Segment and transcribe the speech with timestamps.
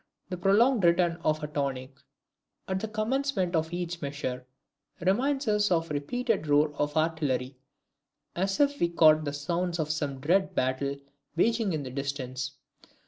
[0.29, 1.93] The prolonged return of a tonic,
[2.67, 4.47] at the commencement of each measure,
[4.99, 7.59] reminds us of the repeated roar of artillery
[8.35, 10.95] as if we caught the sounds from some dread battle
[11.35, 12.53] waging in the distance.